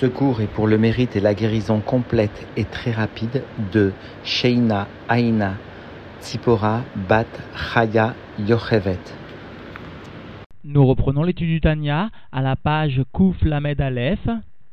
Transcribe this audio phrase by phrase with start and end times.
[0.00, 3.92] Ce cours est pour le mérite et la guérison complète et très rapide de
[4.24, 5.54] Sheina Aina
[6.20, 8.98] Tzipora Bat Chaya Yochevet.
[10.64, 14.28] Nous reprenons l'étude du Tanya à la page Kouf Lamed Aleph,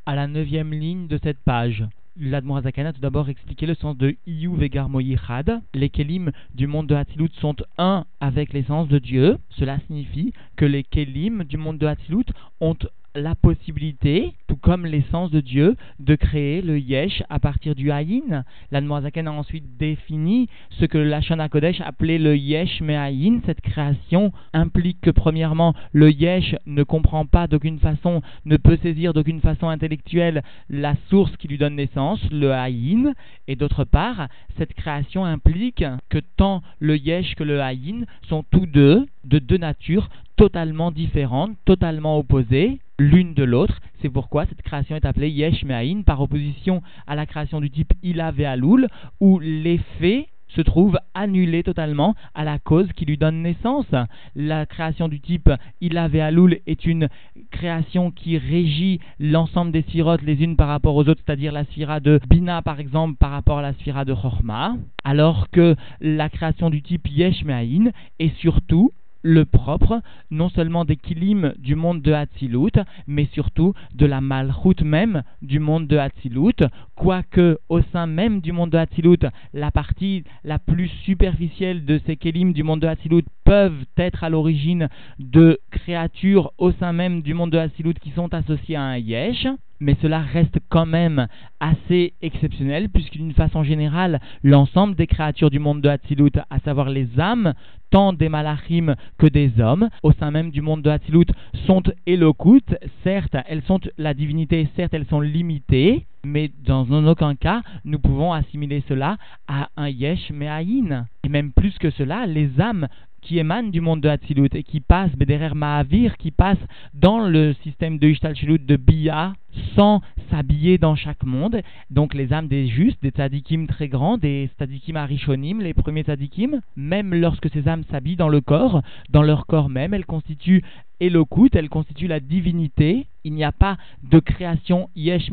[0.07, 1.85] à la neuvième ligne de cette page.
[2.19, 5.61] L'Admorazakan a tout d'abord expliqué le sens de Iyu Vegar Moyichad.
[5.75, 9.37] Les Kelim du monde de Hatzilut sont un avec l'essence de Dieu.
[9.51, 12.25] Cela signifie que les Kelim du monde de Hatzilut
[12.59, 12.75] ont
[13.15, 18.43] la possibilité, tout comme l'essence de Dieu, de créer le yesh à partir du haïn.
[18.71, 23.41] L'Anmoazaken a ensuite défini ce que le Lachon HaKodesh appelait le yesh me'ayin.
[23.45, 29.13] Cette création implique que, premièrement, le yesh ne comprend pas d'aucune façon, ne peut saisir
[29.13, 33.13] d'aucune façon intellectuelle la source qui lui donne naissance, le haïn.
[33.47, 38.65] Et d'autre part, cette création implique que tant le yesh que le haïn sont tous
[38.65, 43.79] deux de deux natures totalement différentes, totalement opposées l'une de l'autre.
[44.01, 47.93] C'est pourquoi cette création est appelée Yesh Me'ain par opposition à la création du type
[48.03, 48.87] Ila Ve'alul
[49.19, 53.87] où l'effet se trouve annulé totalement à la cause qui lui donne naissance.
[54.35, 57.07] La création du type Ila Ve'alul est une
[57.51, 61.99] création qui régit l'ensemble des sphirotes les unes par rapport aux autres, c'est-à-dire la sphira
[62.01, 66.69] de Bina par exemple par rapport à la sphira de Chorma, alors que la création
[66.69, 68.91] du type Yesh Me'ain est surtout
[69.23, 74.81] le propre, non seulement des kilim du monde de Hatzilut, mais surtout de la malchoute
[74.81, 76.63] même du monde de Hatzilut,
[76.95, 82.17] quoique au sein même du monde de Hatzilut, la partie la plus superficielle de ces
[82.17, 87.33] kilim du monde de Hatzilut peuvent être à l'origine de créatures au sein même du
[87.33, 89.47] monde de Hatzilut qui sont associées à un yesh
[89.81, 91.27] mais cela reste quand même
[91.59, 96.89] assez exceptionnel, puisque d'une façon générale, l'ensemble des créatures du monde de Hatzilut, à savoir
[96.89, 97.53] les âmes,
[97.89, 101.25] tant des malachim que des hommes, au sein même du monde de Hatzilut,
[101.65, 102.75] sont éloquentes.
[103.03, 108.33] Certes, elles sont la divinité, certes, elles sont limitées, mais dans aucun cas, nous pouvons
[108.33, 111.07] assimiler cela à un yesh me'ayin.
[111.23, 112.87] Et même plus que cela, les âmes
[113.21, 116.57] qui émanent du monde de Hatzilut et qui passent, Bederer Mahavir, qui passent
[116.93, 119.33] dans le système de Ishtalchilut de Bia,
[119.75, 121.61] sans s'habiller dans chaque monde.
[121.91, 126.61] Donc les âmes des justes, des tzadikim très grands, des tzadikim arishonim, les premiers tzadikim,
[126.75, 130.63] même lorsque ces âmes s'habillent dans le corps, dans leur corps même, elles constituent
[130.99, 133.07] Elokut, elles constituent la divinité.
[133.23, 135.29] Il n'y a pas de création yesh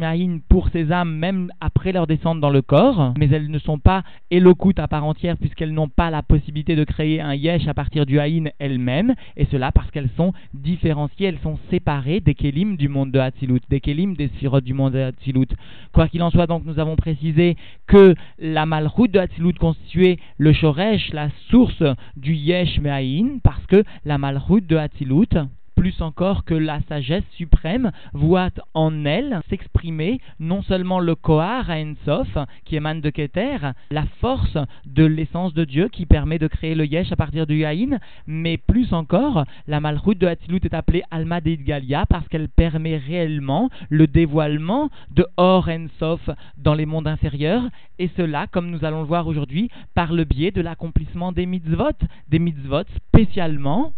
[0.49, 4.03] pour ces âmes, même après leur descente dans le corps, mais elles ne sont pas
[4.31, 8.05] Elokut à part entière, puisqu'elles n'ont pas la possibilité de créer un yesh à partir
[8.05, 12.89] du haïn elles-mêmes, et cela parce qu'elles sont différenciées, elles sont séparées des kelim du
[12.89, 15.49] monde de Hatzilut, des kelim des sphirotes du monde de Hatzilut.
[15.93, 17.57] Quoi qu'il en soit, donc, nous avons précisé
[17.87, 21.83] que la malroute de Hatzilut constituait le shoresh, la source
[22.17, 27.93] du yesh me'ayin, parce que la malroute de Hatzilut, plus encore que la sagesse suprême
[28.13, 33.59] voit en elle s'exprimer non seulement le Kohar à Ensof, qui émane de Keter,
[33.93, 37.59] la force de l'essence de Dieu qui permet de créer le Yesh à partir du
[37.59, 42.49] Yahin, mais plus encore, la Malchut de Hatzilut est appelée Alma de Galia parce qu'elle
[42.49, 47.63] permet réellement le dévoilement de Or Ensof dans les mondes inférieurs,
[48.01, 51.93] et cela, comme nous allons le voir aujourd'hui, par le biais de l'accomplissement des mitzvot,
[52.29, 53.93] des mitzvot spécialement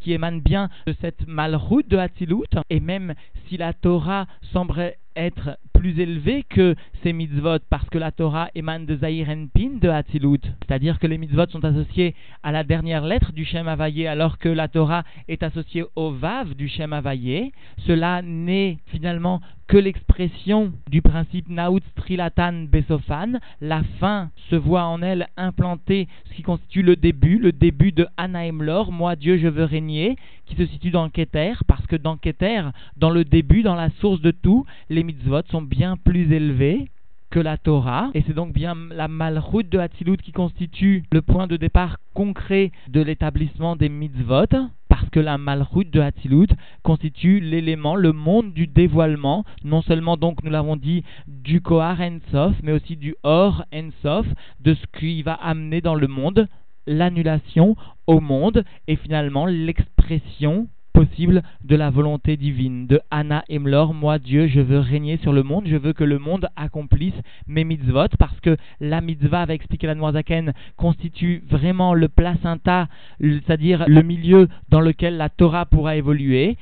[0.00, 3.14] qui émanent bien de cette malroute de Hatzilut, et même
[3.46, 8.86] si la Torah semble être plus élevée que ces mitzvot parce que la Torah émane
[8.86, 10.40] de Zahir Pin de Hatzilut.
[10.66, 14.48] C'est-à-dire que les mitzvot sont associés à la dernière lettre du Shem Havayé alors que
[14.48, 17.52] la Torah est associée au Vav du Shem Havayé.
[17.86, 23.38] Cela n'est finalement que l'expression du principe Naut Trilatan Besofan.
[23.60, 28.06] La fin se voit en elle implanter ce qui constitue le début, le début de
[28.16, 30.16] Anaemlor, moi Dieu je veux régner,
[30.46, 32.62] qui se situe dans Keter, parce que dans Keter,
[32.96, 36.88] dans le début, dans la source de tout, les mitzvot sont bien plus élevés
[37.30, 41.48] que la Torah, et c'est donc bien la malroute de Hatzilut qui constitue le point
[41.48, 44.46] de départ concret de l'établissement des mitzvot,
[44.88, 46.46] parce que la malroute de Hatzilut
[46.84, 52.54] constitue l'élément, le monde du dévoilement, non seulement donc nous l'avons dit du Kohar Ensof,
[52.62, 54.26] mais aussi du Or Ensof,
[54.60, 56.46] de ce qui va amener dans le monde
[56.86, 57.76] l'annulation
[58.06, 64.46] au monde et finalement l'expression possible de la volonté divine, de Anna Emlor, moi Dieu,
[64.46, 68.38] je veux régner sur le monde, je veux que le monde accomplisse mes mitzvot, parce
[68.40, 72.86] que la mitzvah, va expliquer la Noirzaken, constitue vraiment le placenta,
[73.20, 76.56] c'est-à-dire le milieu dans lequel la Torah pourra évoluer,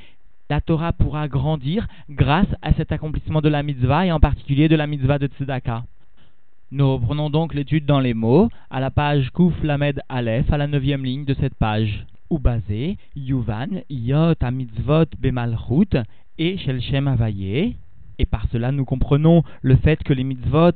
[0.48, 4.76] la Torah pourra grandir grâce à cet accomplissement de la mitzvah, et en particulier de
[4.76, 5.84] la mitzvah de Tzedaka.
[6.74, 10.66] Nous reprenons donc l'étude dans les mots, à la page Kouf Lamed Aleph, à la
[10.66, 12.06] neuvième ligne de cette page.
[12.30, 15.98] Ou basé, Yuvan, Yot Mitzvot Bemalchut
[16.38, 17.14] et Shel Shem
[18.18, 20.70] Et par cela, nous comprenons le fait que les mitzvot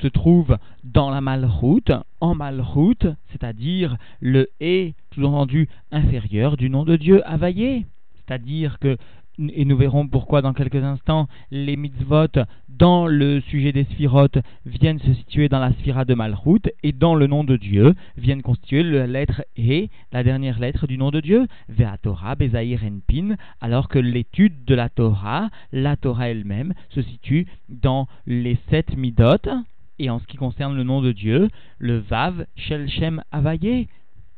[0.00, 1.90] se trouvent dans la malroute,
[2.20, 7.84] en malroute, c'est-à-dire le est, sous-entendu, inférieur du nom de Dieu, availlé.
[8.14, 8.96] C'est-à-dire que
[9.38, 12.28] et nous verrons pourquoi dans quelques instants, les mitzvot
[12.68, 17.14] dans le sujet des sphirotes viennent se situer dans la sphira de Malchut et dans
[17.14, 21.20] le nom de Dieu viennent constituer la lettre E, la dernière lettre du nom de
[21.20, 27.02] Dieu, Vea Torah, Bezaïr Enpin, alors que l'étude de la Torah, la Torah elle-même, se
[27.02, 29.36] situe dans les sept midot
[29.98, 31.48] et en ce qui concerne le nom de Dieu,
[31.78, 33.88] le Vav Shel Shem Avaye,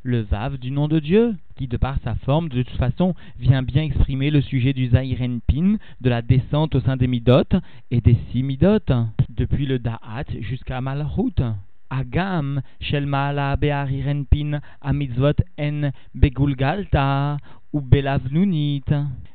[0.07, 3.61] le Vav du nom de Dieu, qui de par sa forme, de toute façon, vient
[3.61, 7.43] bien exprimer le sujet du Pin, de la descente au sein des Midot
[7.91, 8.79] et des six Midot,
[9.27, 11.43] depuis le Da'at jusqu'à Malchut.
[11.89, 17.37] Agam shel maala pin amitzvot en begulgalta
[17.73, 18.83] ou belavnunit.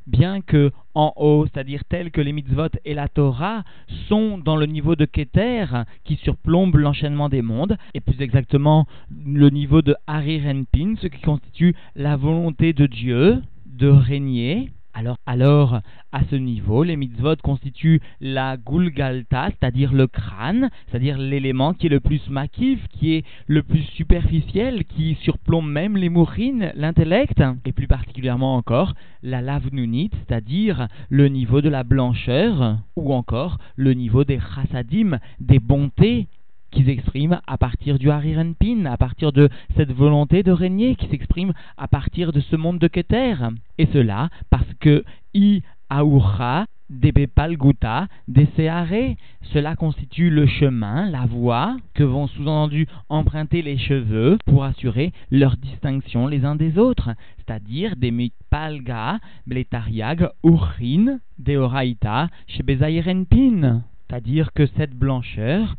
[0.07, 3.63] Bien que en haut, c'est-à-dire tel que les mitzvot et la Torah
[4.09, 5.67] sont dans le niveau de Keter
[6.05, 8.87] qui surplombe l'enchaînement des mondes, et plus exactement
[9.25, 15.81] le niveau de Harirenpin, ce qui constitue la volonté de Dieu de régner, alors, alors,
[16.13, 21.91] à ce niveau, les mitzvot constituent la gulgalta, c'est-à-dire le crâne, c'est-à-dire l'élément qui est
[21.91, 27.73] le plus makif, qui est le plus superficiel, qui surplombe même les mourines, l'intellect, et
[27.73, 34.25] plus particulièrement encore la lavnunit, c'est-à-dire le niveau de la blancheur, ou encore le niveau
[34.25, 36.29] des chassadim, des bontés
[36.73, 41.53] qui s'exprime à partir du Harirenpin, à partir de cette volonté de régner, qui s'exprime
[41.77, 43.37] à partir de ce monde de Keter.
[43.79, 45.05] Et cela parce que
[45.35, 49.17] I Aura Debepalguta, Deseare,
[49.53, 55.57] cela constitue le chemin, la voie que vont sous-entendu emprunter les cheveux pour assurer leur
[55.57, 63.83] distinction les uns des autres, c'est-à-dire des mitpalga, bletariag, urin, deoraita, shebezairenpin.
[64.13, 65.75] C'est-à-dire que cette blancheur,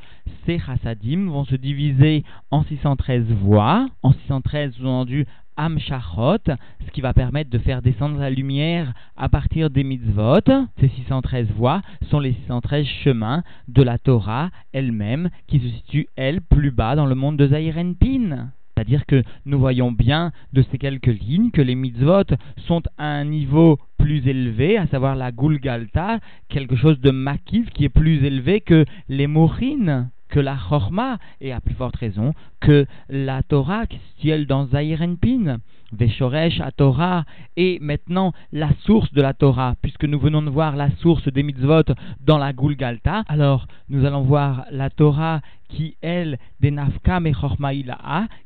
[0.47, 6.39] ces chassadim vont se diviser en 613 voix, en 613 sous-entendu Amshachot,
[6.83, 10.39] ce qui va permettre de faire descendre la lumière à partir des mitzvot.
[10.79, 16.41] Ces 613 voies sont les 613 chemins de la Torah elle-même, qui se situe, elle,
[16.41, 18.49] plus bas dans le monde de Zahirenpin.
[18.75, 22.23] C'est-à-dire que nous voyons bien de ces quelques lignes que les mitzvot
[22.67, 27.85] sont à un niveau plus élevé, à savoir la Gulgalta, quelque chose de makif qui
[27.85, 32.87] est plus élevé que les mourines, que la Chorma, et à plus forte raison que
[33.07, 35.59] la Torah qui se dans Zahirenpin.
[35.91, 37.23] Veshoresh à Torah
[37.55, 41.43] et maintenant la source de la Torah, puisque nous venons de voir la source des
[41.43, 41.83] mitzvot
[42.19, 47.33] dans la Gulgalta, alors nous allons voir la Torah qui, elle, des Nafkam et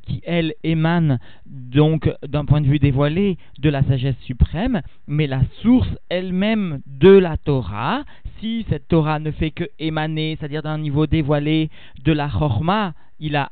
[0.06, 5.40] qui, elle, émane donc d'un point de vue dévoilé de la sagesse suprême, mais la
[5.62, 8.04] source elle-même de la Torah,
[8.40, 11.70] si cette Torah ne fait que émaner, c'est-à-dire d'un niveau dévoilé
[12.04, 13.48] de la Chorma, il a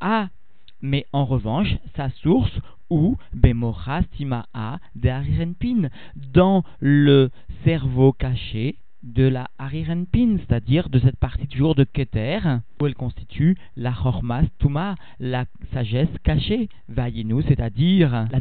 [0.83, 2.53] mais en revanche, sa source
[2.91, 4.47] ou Bemoras Timaa
[4.95, 5.89] de
[6.33, 7.31] dans le
[7.65, 12.41] cerveau caché de la Harirenpin, c'est-à-dire de cette partie du jour de Keter,
[12.81, 18.41] où elle constitue la Chormas Tuma, la sagesse cachée, Vayinu, c'est-à-dire la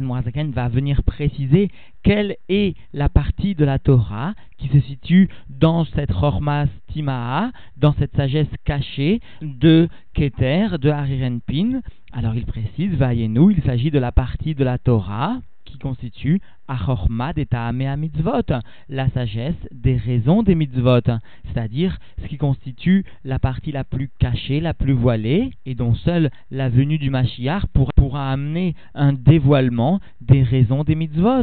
[0.52, 1.70] va venir préciser
[2.02, 7.94] quelle est la partie de la Torah qui se situe dans cette Chormas Timaa, dans
[7.94, 11.80] cette sagesse cachée de Keter, de Harirenpin.
[12.12, 17.32] Alors il précise, Vayenu, il s'agit de la partie de la Torah qui constitue Achorma
[17.32, 17.46] des
[17.96, 18.52] mitzvot,
[18.88, 21.00] la sagesse des raisons des mitzvot,
[21.44, 26.30] c'est-à-dire ce qui constitue la partie la plus cachée, la plus voilée, et dont seule
[26.50, 31.42] la venue du Mashiach pourra amener un dévoilement des raisons des mitzvot,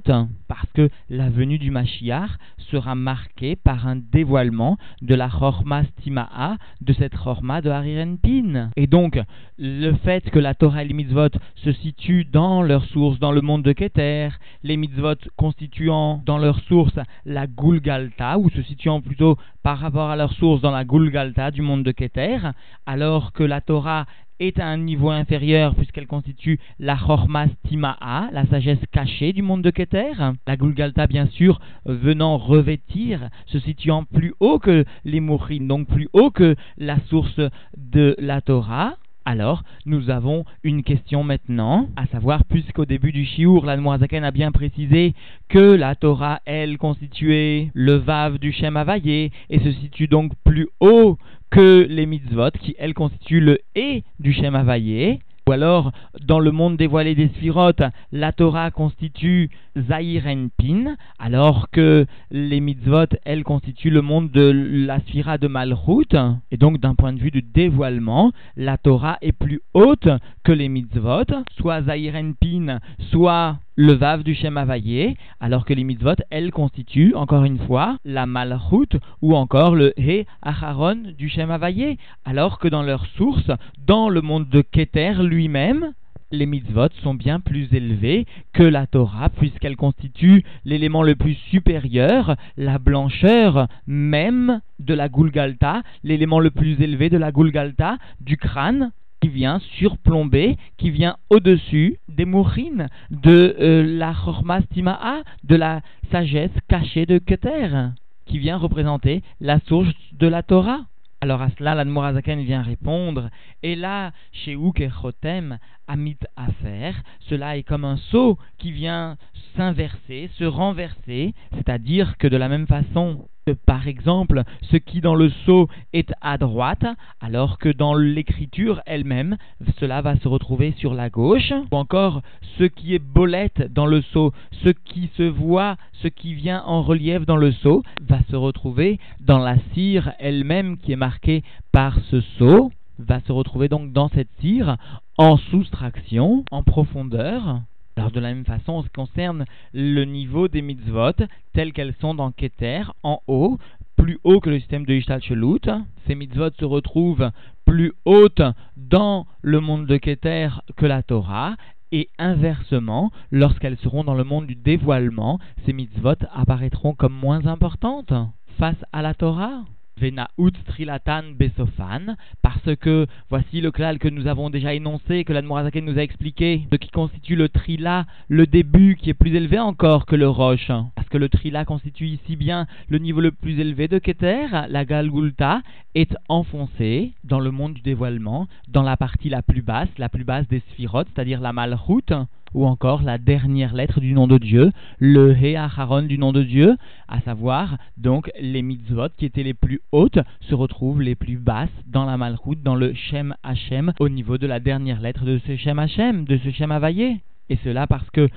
[0.73, 2.29] que la venue du Mashiach
[2.71, 8.71] sera marquée par un dévoilement de la Chorma Stimaa, de cette Chorma de Harirenpin.
[8.75, 9.19] Et donc,
[9.57, 13.41] le fait que la Torah et les mitzvot se situent dans leur source, dans le
[13.41, 14.29] monde de Keter,
[14.63, 20.15] les mitzvot constituant dans leur source la Gulgalta, ou se situant plutôt par rapport à
[20.15, 22.39] leur source dans la Gulgalta du monde de Keter,
[22.85, 24.05] alors que la Torah
[24.43, 29.61] est à un niveau inférieur puisqu'elle constitue la Chormas Timaa, la sagesse cachée du monde
[29.61, 30.13] de Keter.
[30.45, 36.09] La Gulgalta, bien sûr, venant revêtir, se situant plus haut que les Mourines, donc plus
[36.13, 37.39] haut que la source
[37.77, 38.97] de la Torah.
[39.25, 44.51] Alors, nous avons une question maintenant, à savoir, puisqu'au début du Shiur, la a bien
[44.51, 45.13] précisé
[45.47, 51.17] que la Torah, elle, constituait le Vav du Shem et se situe donc plus haut
[51.53, 55.91] que les mitzvot, qui, elles, constituent le E du Shem Havayé, Ou alors,
[56.25, 63.05] dans le monde dévoilé des sphirotes, la Torah constitue Zahiren Pin, alors que les mitzvot,
[63.23, 64.49] elles, constituent le monde de
[64.87, 66.15] la sphira de Malchut.
[66.49, 70.09] Et donc, d'un point de vue du dévoilement, la Torah est plus haute
[70.43, 71.25] que les mitzvot,
[71.57, 72.79] soit Zahiren Pin,
[73.11, 77.97] soit le Vav du Shem Havayé, alors que les mitzvot, elles, constituent, encore une fois,
[78.05, 83.51] la Malchut, ou encore le He Acharon du Shem Havayé, alors que dans leur source,
[83.85, 85.93] dans le monde de Keter lui-même,
[86.31, 92.35] les mitzvot sont bien plus élevés que la Torah, puisqu'elle constitue l'élément le plus supérieur,
[92.57, 98.91] la blancheur même de la Gulgalta, l'élément le plus élevé de la Gulgalta, du crâne,
[99.23, 105.79] qui vient surplomber, qui vient au-dessus des mourines, de euh, la Chormastima'a, de la
[106.11, 107.91] sagesse cachée de Keter,
[108.25, 110.81] qui vient représenter la source de la Torah.
[111.21, 113.29] Alors à cela, l'Admorazaken vient répondre,
[113.61, 116.95] et là, chez Ouk et Chotem, Amit à faire,
[117.29, 119.17] cela est comme un seau qui vient
[119.55, 123.27] s'inverser, se renverser, c'est-à-dire que de la même façon
[123.65, 126.85] par exemple, ce qui dans le sceau est à droite,
[127.19, 129.37] alors que dans l'écriture elle-même,
[129.79, 132.21] cela va se retrouver sur la gauche, ou encore
[132.57, 134.31] ce qui est bolette dans le sceau,
[134.63, 138.99] ce qui se voit, ce qui vient en relief dans le sceau, va se retrouver
[139.19, 144.09] dans la cire elle-même qui est marquée par ce sceau, va se retrouver donc dans
[144.09, 144.77] cette cire
[145.17, 147.61] en soustraction, en profondeur,
[147.95, 151.13] alors de la même façon, en ce qui concerne le niveau des mitzvot,
[151.53, 153.59] telles qu'elles sont dans Keter, en haut,
[153.95, 155.69] plus haut que le système de Ishtal Shelut,
[156.07, 157.29] ces mitzvot se retrouvent
[157.65, 158.41] plus hautes
[158.75, 161.55] dans le monde de Keter que la Torah,
[161.91, 168.13] et inversement, lorsqu'elles seront dans le monde du dévoilement, ces mitzvot apparaîtront comme moins importantes
[168.57, 169.63] face à la Torah.
[169.99, 175.85] Venaout Trilatan Besofan, parce que voici le klal que nous avons déjà énoncé, que l'Admorazaken
[175.85, 180.05] nous a expliqué, ce qui constitue le trila, le début qui est plus élevé encore
[180.05, 180.71] que le roche.
[180.95, 184.85] Parce que le trila constitue ici bien le niveau le plus élevé de Keter, la
[184.85, 185.61] Galgulta
[185.95, 190.23] est enfoncée dans le monde du dévoilement, dans la partie la plus basse, la plus
[190.23, 192.13] basse des sphirotes, c'est-à-dire la Malchut,
[192.53, 196.43] ou encore la dernière lettre du nom de Dieu, le He Acharon du nom de
[196.43, 201.37] Dieu, à savoir donc les mitzvot qui étaient les plus hautes se retrouvent les plus
[201.37, 205.39] basses dans la Malchut, dans le Shem Hashem, au niveau de la dernière lettre de
[205.45, 207.19] ce Shem Hashem, de ce Shem Havayé.
[207.49, 208.29] Et cela parce que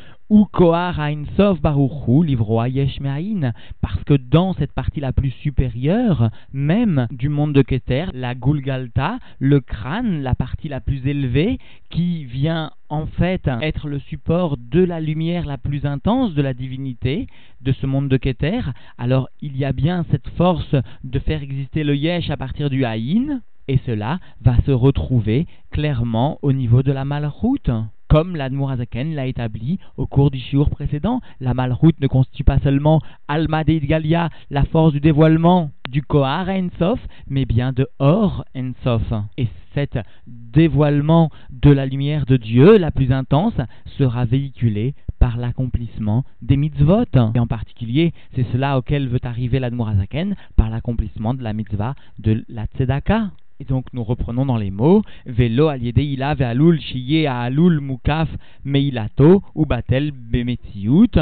[0.53, 1.01] Kohar
[1.37, 2.99] Sof Baruchu livroa Yesh
[3.81, 9.19] parce que dans cette partie la plus supérieure, même du monde de Keter, la Gulgalta,
[9.39, 11.59] le crâne, la partie la plus élevée,
[11.91, 16.55] qui vient en fait être le support de la lumière la plus intense de la
[16.55, 17.29] divinité
[17.61, 18.63] de ce monde de Keter,
[18.99, 22.85] alors il y a bien cette force de faire exister le Yesh à partir du
[22.85, 27.71] Haïn, et cela va se retrouver clairement au niveau de la Malchut
[28.09, 31.21] comme l'Admorazaken l'a établi au cours du shiur précédent.
[31.41, 36.49] La malroute ne constitue pas seulement Alma de Galia, la force du dévoilement du Kohar
[36.49, 39.13] Ensof, mais bien de Or Ensof.
[39.37, 43.55] Et cet dévoilement de la lumière de Dieu, la plus intense,
[43.99, 47.05] sera véhiculé par l'accomplissement des mitzvot.
[47.35, 52.45] Et en particulier, c'est cela auquel veut arriver l'Admorazaken par l'accomplissement de la mitzvah de
[52.49, 53.31] la Tzedaka.
[53.59, 58.29] Et donc nous reprenons dans les mots Velo aliyedeila ve'alul shiye alul mukaf
[58.65, 61.17] meilato ou batel bemetziut.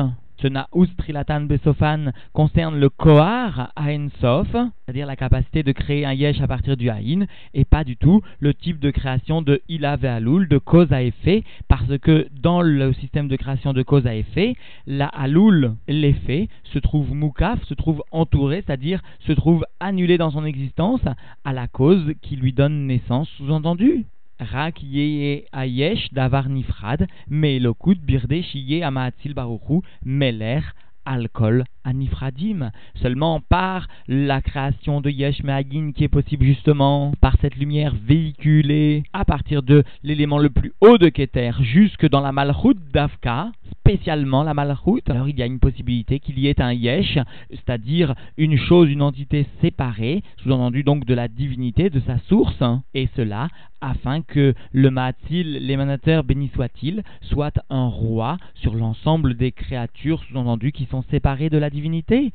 [0.45, 3.73] Ce naus trilatan besofan concerne le kohar
[4.21, 7.25] Sof, c'est-à-dire la capacité de créer un yesh à partir du haïn,
[7.55, 11.45] et pas du tout le type de création de ila ve'alul, de cause à effet,
[11.67, 14.55] parce que dans le système de création de cause à effet,
[14.87, 20.45] la alul, l'effet, se trouve mukaf, se trouve entouré, c'est-à-dire se trouve annulé dans son
[20.45, 21.01] existence
[21.47, 24.05] à la cause qui lui donne naissance, sous-entendu.
[24.53, 30.65] Rak yeye ayesh davar nifrad, me elokut birde shiye amaatzil baruchu, meler
[31.85, 35.43] alcool anifradim, seulement par la création de Yesh
[35.95, 40.99] qui est possible justement par cette lumière véhiculée à partir de l'élément le plus haut
[40.99, 45.03] de Keter jusque dans la Malchut d'Afka, spécialement la Malchut.
[45.09, 47.19] Alors il y a une possibilité qu'il y ait un Yesh,
[47.51, 52.63] c'est-à-dire une chose, une entité séparée, sous-entendu donc de la divinité, de sa source,
[52.95, 53.49] et cela
[53.81, 60.73] afin que le Ma'atil, l'émanateur béni soit-il, soit un roi sur l'ensemble des créatures, sous-entendu,
[60.73, 62.33] qui sont séparées de la divinité.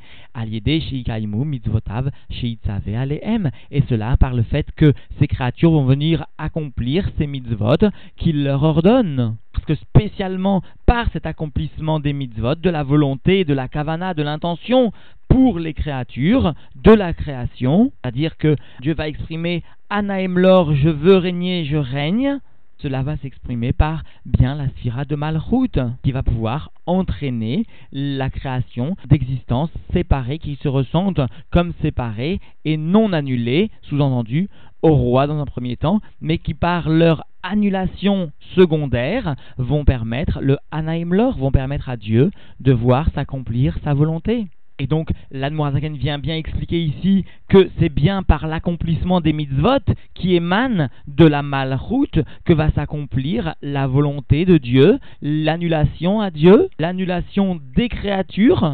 [3.70, 8.62] Et cela par le fait que ces créatures vont venir accomplir ces mitzvot qu'il leur
[8.62, 9.36] ordonne.
[9.52, 14.22] Parce que spécialement par cet accomplissement des mitzvot, de la volonté, de la kavana, de
[14.22, 14.92] l'intention,
[15.28, 21.64] pour les créatures de la création, c'est-à-dire que Dieu va exprimer Anaemlor, je veux régner,
[21.64, 22.38] je règne,
[22.82, 28.96] cela va s'exprimer par bien la sphira de Malchut, qui va pouvoir entraîner la création
[29.08, 31.20] d'existences séparées qui se ressentent
[31.50, 34.48] comme séparées et non annulées, sous-entendu,
[34.82, 40.58] au roi dans un premier temps, mais qui par leur annulation secondaire vont permettre, le
[40.70, 44.46] Anaïmlor vont permettre à Dieu de voir s'accomplir sa volonté.
[44.80, 49.84] Et donc, l'Admorazaken vient bien expliquer ici que c'est bien par l'accomplissement des mitzvot
[50.14, 56.70] qui émanent de la malroute que va s'accomplir la volonté de Dieu, l'annulation à Dieu,
[56.78, 58.72] l'annulation des créatures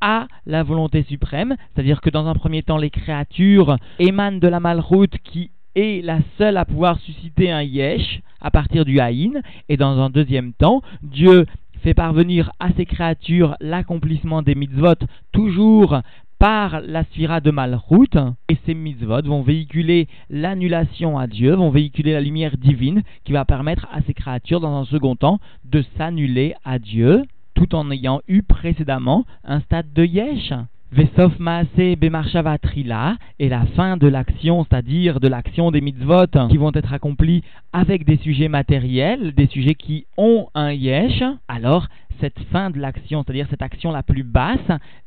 [0.00, 4.60] à la volonté suprême, c'est-à-dire que dans un premier temps, les créatures émanent de la
[4.60, 9.76] malroute qui est la seule à pouvoir susciter un yesh à partir du haïn, et
[9.76, 11.44] dans un deuxième temps, Dieu
[11.82, 14.94] fait parvenir à ses créatures l'accomplissement des mitzvot
[15.32, 16.00] toujours
[16.38, 18.16] par la sphira de Malchut,
[18.48, 23.44] et ces mitzvot vont véhiculer l'annulation à Dieu, vont véhiculer la lumière divine qui va
[23.44, 28.22] permettre à ces créatures, dans un second temps, de s'annuler à Dieu, tout en ayant
[28.26, 30.54] eu précédemment un stade de Yesh.
[30.92, 36.56] Vesof Maase Bemarshava Trila, et la fin de l'action, c'est-à-dire de l'action des mitzvot qui
[36.56, 41.86] vont être accomplis avec des sujets matériels, des sujets qui ont un yesh, alors
[42.20, 44.58] cette fin de l'action, c'est-à-dire cette action la plus basse,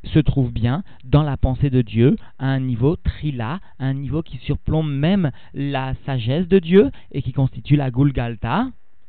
[0.04, 4.38] se trouve bien dans la pensée de Dieu, à un niveau trila, un niveau qui
[4.38, 8.68] surplombe même la sagesse de Dieu et qui constitue la Gulgalta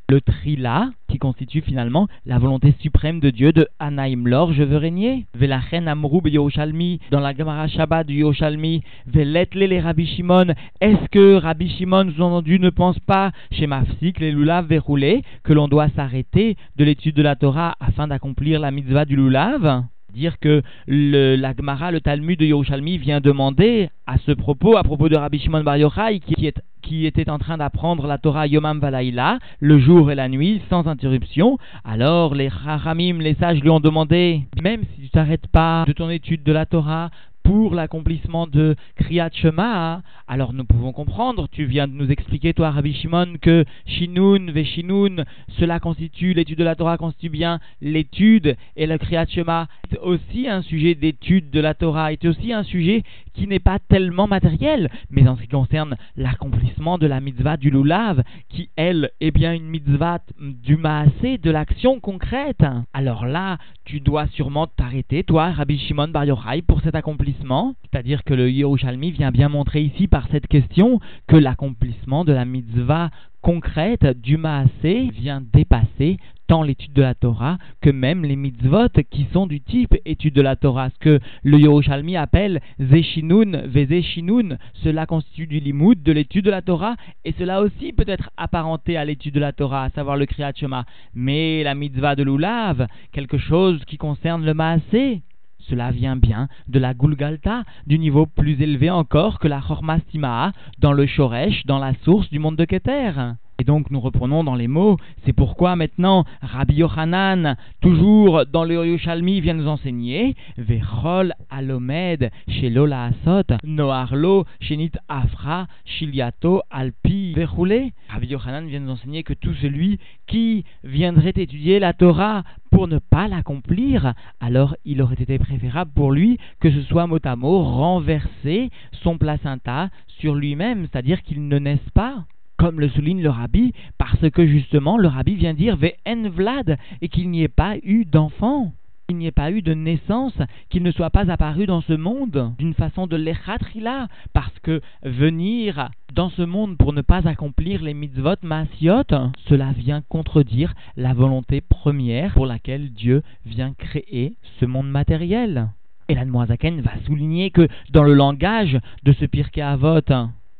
[0.09, 4.27] le trila, qui constitue finalement la volonté suprême de Dieu de Anaïm.
[4.27, 5.25] Lor, je veux régner.
[5.33, 11.35] Velachen Amrou Yoshalmi, dans la Gemara Shabbat du Yoshalmi, Veletle les Rabbi Shimon, est-ce que
[11.35, 16.55] Rabbi Shimon, sous-entendu, ne pense pas chez Mafsik, les lulav verroulés, que l'on doit s'arrêter
[16.75, 21.53] de l'étude de la Torah afin d'accomplir la mitzvah du lulav dire que le, la
[21.55, 25.63] Gemara, le Talmud de Yerushalmi vient demander à ce propos, à propos de Rabbi Shimon
[25.63, 30.29] Bar Yochai, qui, était en train d'apprendre la Torah Yomam Valaïla, le jour et la
[30.29, 31.57] nuit, sans interruption.
[31.83, 36.09] Alors les Haramim, les sages lui ont demandé, même si tu t'arrêtes pas de ton
[36.09, 37.09] étude de la Torah,
[37.45, 42.71] pour l'accomplissement de Kriyat Shema, alors nous pouvons comprendre, tu viens de nous expliquer, toi,
[42.71, 45.23] Rabbi Shimon, que Shinun, Veshinun,
[45.59, 50.49] cela constitue, l'étude de la Torah constitue bien l'étude, et le Kriyat Shema est aussi
[50.49, 53.03] un sujet d'étude de la Torah, est aussi un sujet
[53.35, 57.69] qui n'est pas tellement matériel, mais en ce qui concerne l'accomplissement de la mitzvah du
[57.69, 62.65] Lulav, qui, elle, est bien une mitzvah du Maasé, de l'action concrète.
[62.93, 67.75] Alors là, tu dois sûrement t'arrêter, toi, Rabbi Shimon Bar Yochai, pour cet accomplissement.
[67.83, 72.45] C'est-à-dire que le Yerushalmi vient bien montrer ici par cette question que l'accomplissement de la
[72.45, 78.89] mitzvah concrète du Maasé vient dépasser tant l'étude de la Torah que même les mitzvot
[79.09, 80.89] qui sont du type étude de la Torah.
[80.89, 86.61] Ce que le Yerushalmi appelle Zeshinun, Vezeshinun, cela constitue du limoud, de l'étude de la
[86.61, 90.25] Torah, et cela aussi peut être apparenté à l'étude de la Torah, à savoir le
[90.25, 90.85] Kriyat Shema.
[91.13, 95.21] Mais la mitzvah de l'Ulav, quelque chose qui concerne le Maasé,
[95.69, 100.93] cela vient bien de la Gulgalta, du niveau plus élevé encore que la Chormastima dans
[100.93, 103.11] le Shoresh, dans la source du monde de Keter.
[103.57, 108.73] Et donc nous reprenons dans les mots, c'est pourquoi maintenant Rabbi Yochanan, toujours dans le
[108.73, 117.93] Yerushalmi, vient nous enseigner Vechol alomed shelola asot noarlo shenit afra shiliato alpi verroulé.
[118.09, 122.99] Rabbi Yochanan vient nous enseigner que tout celui qui viendrait étudier la Torah pour ne
[122.99, 127.63] pas l'accomplir, alors il aurait été préférable pour lui que ce soit mot à mot
[127.63, 129.89] renverser son placenta
[130.19, 132.25] sur lui-même, c'est-à-dire qu'il ne naisse pas
[132.65, 137.09] comme le souligne le rabbi, parce que justement le rabbi vient dire Ve'en Vlad, et
[137.09, 138.73] qu'il n'y ait pas eu d'enfant,
[139.07, 140.33] qu'il n'y ait pas eu de naissance,
[140.71, 145.91] qu'il ne soit pas apparu dans ce monde d'une façon de l'échatrila, parce que venir
[146.15, 149.03] dans ce monde pour ne pas accomplir les mitzvot maasiot,
[149.47, 155.69] cela vient contredire la volonté première pour laquelle Dieu vient créer ce monde matériel.
[156.09, 160.01] Et la va souligner que dans le langage de ce Pirkei Avot,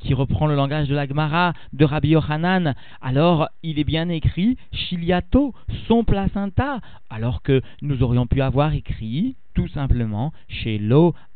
[0.06, 4.56] qui reprend le langage de la Gemara de Rabbi Yochanan, alors il est bien écrit
[4.70, 5.52] Chiliato,
[5.88, 10.78] son placenta, alors que nous aurions pu avoir écrit tout simplement chez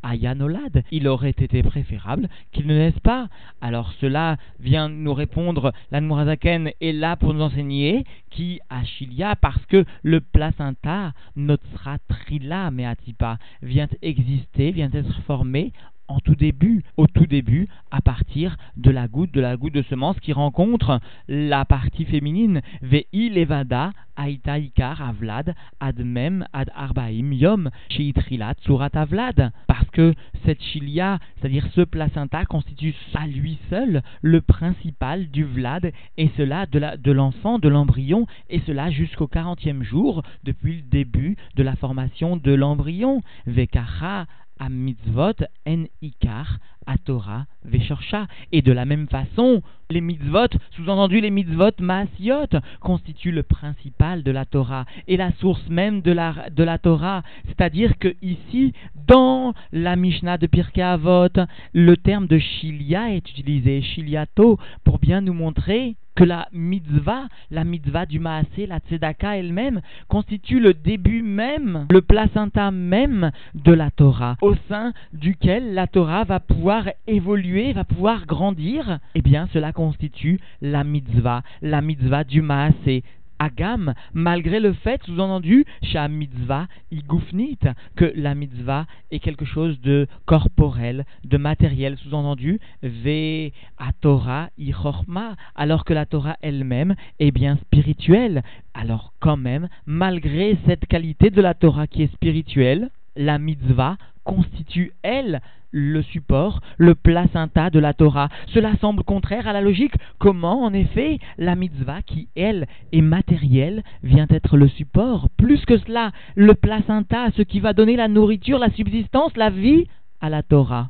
[0.03, 0.83] Ayanolad.
[0.91, 3.27] Il aurait été préférable qu'il ne naisse pas.
[3.61, 9.65] Alors cela vient nous répondre, l'Anmurazaken est là pour nous enseigner qui a Chilia parce
[9.65, 11.65] que le placenta, notre
[12.07, 15.73] trila meatipa, vient exister, vient être formé
[16.19, 20.19] tout début, au tout début, à partir de la goutte, de la goutte de semence
[20.19, 22.61] qui rencontre la partie féminine.
[22.81, 29.51] Ve'i levada aita ikar avlad ad mem ad arbaim yom sheitrilat surat avlad.
[29.67, 30.13] Parce que
[30.45, 36.65] cette chilia, c'est-à-dire ce placenta, constitue à lui seul le principal du vlad, et cela
[36.65, 42.37] de l'enfant, de l'embryon, et cela jusqu'au 40e jour, depuis le début de la formation
[42.37, 43.21] de l'embryon.
[43.45, 44.25] Vekacha
[44.61, 48.27] à mitzvot en ikar, à Torah, veshorcha.
[48.51, 54.31] Et de la même façon, les mitzvot, sous-entendu les mitzvot maasiot, constituent le principal de
[54.31, 57.23] la Torah et la source même de la, de la Torah.
[57.47, 58.73] C'est-à-dire que ici,
[59.07, 61.35] dans la Mishnah de Pirkei Avot,
[61.73, 67.63] le terme de shilia est utilisé, shiliato, pour bien nous montrer que la mitzvah, la
[67.63, 73.89] mitzvah du maasé, la tzedaka elle-même, constitue le début même, le placenta même de la
[73.89, 78.99] Torah, au sein duquel la Torah va pouvoir évoluer, va pouvoir grandir.
[79.15, 83.03] Eh bien, cela constitue la mitzvah, la mitzvah du maasé,
[83.41, 87.57] Agam, malgré le fait, sous-entendu, Sha mitzvah igoufnit,
[87.95, 93.49] que la mitzvah est quelque chose de corporel, de matériel, sous-entendu, ve
[93.79, 98.43] a Torah ichorma, alors que la Torah elle-même est bien spirituelle.
[98.75, 104.91] Alors quand même, malgré cette qualité de la Torah qui est spirituelle, la mitzvah constitue,
[105.03, 108.29] elle, le support, le placenta de la Torah.
[108.47, 109.93] Cela semble contraire à la logique.
[110.19, 115.29] Comment, en effet, la mitzvah, qui, elle, est matérielle, vient être le support?
[115.37, 119.87] Plus que cela, le placenta, ce qui va donner la nourriture, la subsistance, la vie
[120.19, 120.89] à la Torah.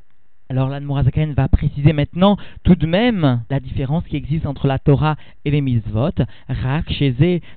[0.52, 5.16] Alors l'Admorazaken va préciser maintenant tout de même la différence qui existe entre la Torah
[5.46, 6.12] et les mitzvot.
[6.50, 6.92] Rak,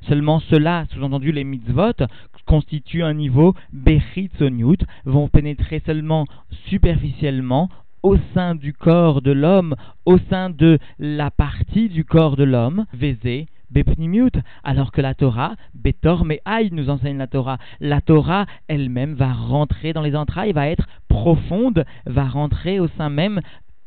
[0.03, 2.07] seulement cela, sous-entendu les mitzvot,
[2.47, 6.27] constituent un niveau bechitzoniut, vont pénétrer seulement
[6.69, 7.69] superficiellement
[8.03, 12.85] au sein du corps de l'homme, au sein de la partie du corps de l'homme,
[12.93, 14.31] Vézé, Bepnimiut,
[14.63, 19.93] alors que la Torah, Betor Me'aï nous enseigne la Torah, la Torah elle-même va rentrer
[19.93, 23.41] dans les entrailles, va être profonde, va rentrer au sein même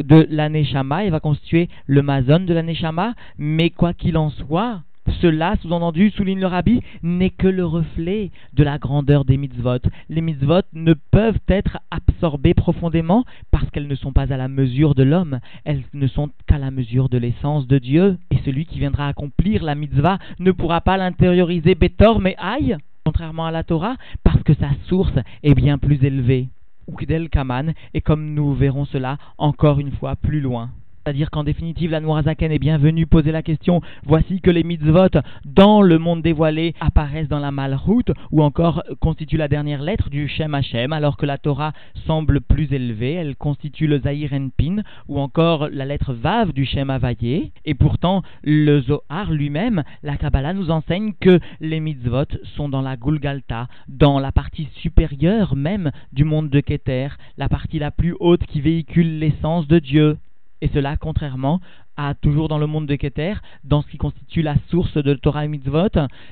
[0.04, 4.82] de l'aneshama et va constituer le mazon de l'aneshama, mais quoi qu'il en soit,
[5.22, 9.80] cela, sous-entendu, souligne le rabbi, n'est que le reflet de la grandeur des mitzvot.
[10.10, 14.96] Les mitzvot ne peuvent être absorbées profondément parce qu'elles ne sont pas à la mesure
[14.96, 18.18] de l'homme, elles ne sont qu'à la mesure de l'essence de Dieu.
[18.32, 23.46] Et celui qui viendra accomplir la mitzvah ne pourra pas l'intérioriser bétor mais aïe, contrairement
[23.46, 26.50] à la Torah, parce que sa source est bien plus élevée.
[26.90, 30.70] Ukdel Kaman, et comme nous verrons cela encore une fois plus loin.
[31.08, 35.82] C'est-à-dire qu'en définitive, la Noirazaken est bienvenue poser la question voici que les mitzvot dans
[35.82, 40.54] le monde dévoilé apparaissent dans la malroute ou encore constituent la dernière lettre du Shem
[40.54, 41.72] Hashem, alors que la Torah
[42.06, 46.90] semble plus élevée, elle constitue le Zahir Pin ou encore la lettre Vav du Shem
[46.90, 47.54] Havayé.
[47.64, 52.26] Et pourtant, le Zohar lui-même, la Kabbalah nous enseigne que les mitzvot
[52.58, 57.80] sont dans la Gulgalta, dans la partie supérieure même du monde de Keter, la partie
[57.80, 60.18] la plus haute qui véhicule l'essence de Dieu.
[60.62, 61.60] Et cela contrairement
[61.98, 65.46] à toujours dans le monde de Keter, dans ce qui constitue la source de Torah
[65.46, 65.90] et Mitzvot,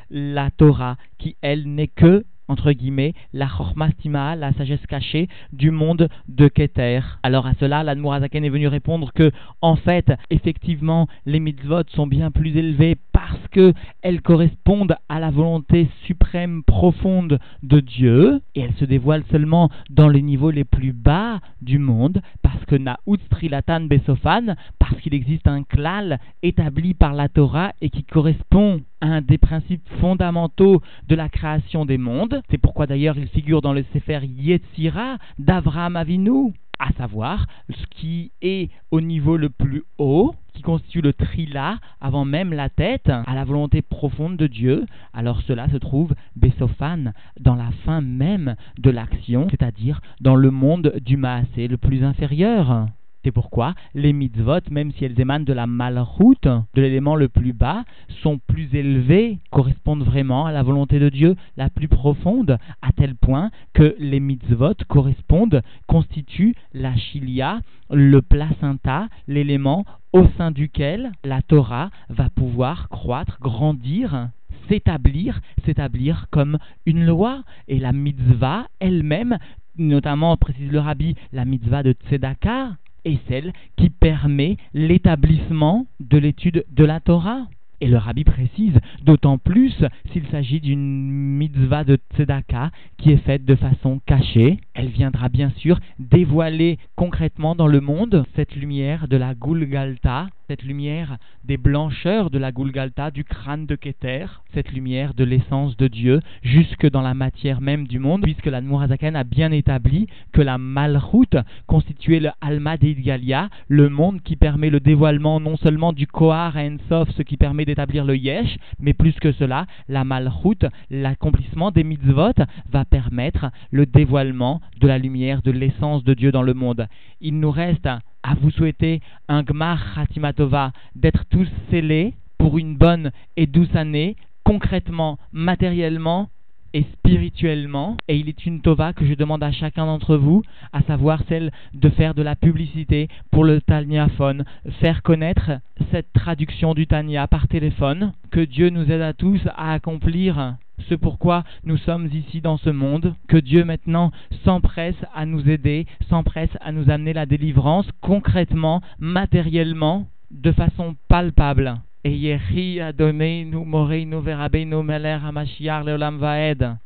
[0.09, 6.09] la Torah, qui elle n'est que entre guillemets, la chormastima, la sagesse cachée du monde
[6.27, 6.99] de Keter.
[7.23, 12.31] Alors à cela, l'Admorazaken est venu répondre que, en fait, effectivement, les mitzvot sont bien
[12.31, 18.85] plus élevés parce qu'elles correspondent à la volonté suprême profonde de Dieu, et elles se
[18.85, 24.55] dévoilent seulement dans les niveaux les plus bas du monde, parce que Naout Trilatan Besofan,
[24.77, 29.87] parce qu'il existe un klal établi par la Torah et qui correspond un des principes
[29.99, 32.41] fondamentaux de la création des mondes.
[32.49, 38.31] C'est pourquoi d'ailleurs il figure dans le Sefer Yetzira d'Avraham Avinu, à savoir ce qui
[38.41, 43.33] est au niveau le plus haut, qui constitue le trila avant même la tête, à
[43.33, 48.89] la volonté profonde de Dieu, alors cela se trouve Besophan dans la fin même de
[48.89, 52.87] l'action, c'est-à-dire dans le monde du Maasé le plus inférieur.
[53.25, 57.53] C'est pourquoi les mitzvot, même si elles émanent de la malroute, de l'élément le plus
[57.53, 57.83] bas,
[58.21, 63.15] sont plus élevées, correspondent vraiment à la volonté de Dieu la plus profonde, à tel
[63.15, 71.41] point que les mitzvot correspondent, constituent la chilia, le placenta, l'élément au sein duquel la
[71.41, 74.29] Torah va pouvoir croître, grandir
[74.69, 77.41] s'établir, s'établir comme une loi.
[77.67, 79.39] Et la mitzvah elle-même,
[79.79, 86.65] notamment, précise le rabbi, la mitzvah de Tzedaka, est celle qui permet l'établissement de l'étude
[86.71, 87.47] de la Torah.
[87.81, 89.73] Et le rabbi précise, d'autant plus
[90.11, 94.59] s'il s'agit d'une mitzvah de tzedaka qui est faite de façon cachée.
[94.73, 100.63] Elle viendra bien sûr dévoiler concrètement dans le monde cette lumière de la Gulgalta, cette
[100.63, 105.87] lumière des blancheurs de la Gulgalta, du crâne de Keter, cette lumière de l'essence de
[105.87, 110.41] Dieu, jusque dans la matière même du monde, puisque la Nourazakan a bien établi que
[110.41, 116.07] la Malchut constituait le Alma Galia, le monde qui permet le dévoilement non seulement du
[116.07, 120.65] Kohar à Ensof, ce qui permet d'établir le Yesh, mais plus que cela, la Malchut,
[120.89, 122.33] l'accomplissement des mitzvot,
[122.69, 126.87] va permettre le dévoilement de la lumière de l'essence de Dieu dans le monde.
[127.21, 127.87] Il nous reste
[128.25, 134.15] à vous souhaiter un Gmar Khatimatova, d'être tous scellés pour une bonne et douce année,
[134.43, 136.29] concrètement, matériellement
[136.73, 137.97] et spirituellement.
[138.07, 140.41] Et il est une Tova que je demande à chacun d'entre vous,
[140.73, 144.43] à savoir celle de faire de la publicité pour le Taniaphone,
[144.79, 145.51] faire connaître
[145.91, 148.11] cette traduction du Tania par téléphone.
[148.31, 150.55] Que Dieu nous aide à tous à accomplir
[150.89, 154.11] ce pourquoi nous sommes ici dans ce monde, que Dieu maintenant
[154.43, 161.75] s'empresse à nous aider, s'empresse à nous amener la délivrance concrètement, matériellement, de façon palpable.
[162.03, 166.77] Et Yehi Adoneinu Moreinu Verabeinu Meler Hamashiach Leolam Vaed.